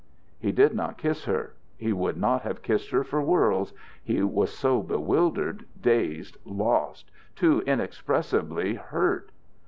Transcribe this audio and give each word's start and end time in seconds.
He 0.39 0.51
did 0.51 0.73
not 0.73 0.97
kiss 0.97 1.25
her. 1.25 1.53
He 1.77 1.93
would 1.93 2.17
not 2.17 2.41
have 2.41 2.63
kissed 2.63 2.89
her 2.89 3.03
for 3.03 3.21
worlds. 3.21 3.71
He 4.03 4.23
was 4.23 4.59
to 4.61 4.81
bewildered, 4.81 5.65
dazed, 5.79 6.37
lost, 6.43 7.11
too 7.35 7.61
inexpressibly 7.67 8.73
hurt. 8.73 9.29